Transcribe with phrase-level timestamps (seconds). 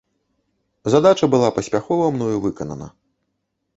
[0.93, 2.87] Задача была паспяхова мною выканана.